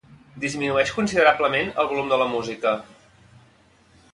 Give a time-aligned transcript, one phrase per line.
[0.43, 2.75] Disminueix considerablement el volum de la música.